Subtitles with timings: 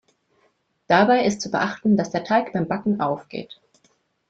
[0.87, 3.61] Dabei ist zu beachten, dass der Teig beim Backen aufgeht.